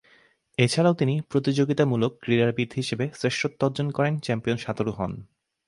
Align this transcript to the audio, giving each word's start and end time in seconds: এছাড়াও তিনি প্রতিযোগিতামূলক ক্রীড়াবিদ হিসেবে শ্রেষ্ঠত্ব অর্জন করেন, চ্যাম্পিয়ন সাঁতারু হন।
এছাড়াও 0.57 0.93
তিনি 0.93 1.21
প্রতিযোগিতামূলক 1.29 2.11
ক্রীড়াবিদ 2.21 2.69
হিসেবে 2.75 3.05
শ্রেষ্ঠত্ব 3.19 3.59
অর্জন 3.63 3.87
করেন, 3.91 4.13
চ্যাম্পিয়ন 4.19 4.57
সাঁতারু 4.57 4.91
হন। 4.91 5.11